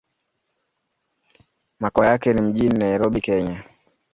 Makao 1.79 2.05
yake 2.05 2.33
ni 2.33 2.41
mjini 2.41 2.77
Nairobi, 2.79 3.21
Kenya. 3.21 3.63